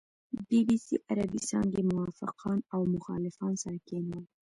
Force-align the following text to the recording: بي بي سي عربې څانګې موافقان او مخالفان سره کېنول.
بي 0.47 0.59
بي 0.67 0.77
سي 0.85 0.95
عربې 1.09 1.39
څانګې 1.49 1.81
موافقان 1.91 2.59
او 2.73 2.81
مخالفان 2.95 3.53
سره 3.63 3.77
کېنول. 3.87 4.25